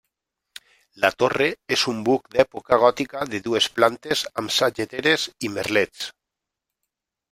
[1.03, 6.13] La torre és un buc d'època gòtica de dues plantes amb sageteres i merlets.